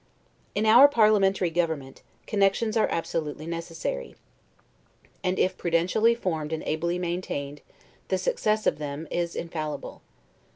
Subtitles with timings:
[0.55, 4.15] In our parliamentary government, connections are absolutely necessary;
[5.23, 7.61] and, if prudently formed and ably maintained,
[8.07, 10.01] the success of them is infallible.